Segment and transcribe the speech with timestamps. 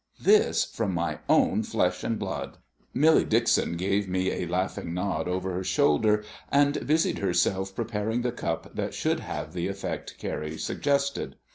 [0.19, 2.57] This from my own flesh and blood!
[2.91, 8.31] Millie Dixon gave me a laughing nod over her shoulder, and busied herself preparing the
[8.31, 11.35] cup that should have the effect Carrie suggested.